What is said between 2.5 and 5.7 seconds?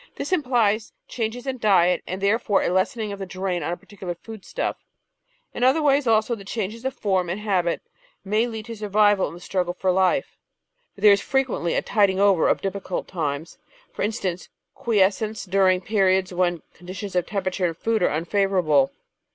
a lessening of the drain on any particular foodstuff. In